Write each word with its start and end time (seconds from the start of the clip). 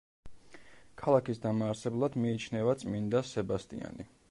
ქალაქის 1.01 1.41
დამაარსებლად 1.43 2.17
მიიჩნევა 2.23 2.75
წმინდა 2.85 3.25
სებასტიანი. 3.35 4.11